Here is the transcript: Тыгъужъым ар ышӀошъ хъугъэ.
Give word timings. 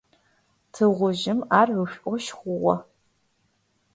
Тыгъужъым 0.73 1.39
ар 1.59 1.69
ышӀошъ 1.83 2.27
хъугъэ. 2.37 2.75